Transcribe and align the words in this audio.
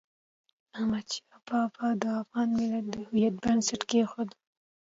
احمد 0.75 1.07
شاه 1.15 1.39
بابا 1.47 1.87
د 2.01 2.03
افغان 2.21 2.47
ملت 2.59 2.85
د 2.93 2.95
هویت 3.05 3.35
بنسټ 3.43 3.81
کېښود. 3.89 4.29